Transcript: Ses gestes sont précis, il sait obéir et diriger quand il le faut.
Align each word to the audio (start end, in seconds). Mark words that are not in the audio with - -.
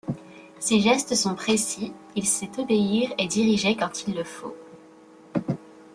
Ses 0.57 0.79
gestes 0.79 1.13
sont 1.13 1.35
précis, 1.35 1.93
il 2.15 2.25
sait 2.25 2.49
obéir 2.57 3.13
et 3.19 3.27
diriger 3.27 3.75
quand 3.75 4.07
il 4.07 4.15
le 4.15 4.23
faut. 4.23 4.57